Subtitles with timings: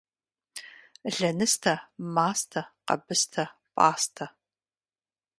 [1.17, 1.73] Лэныстэ,
[2.13, 4.25] мастэ, къэбыстэ, пӏастэ.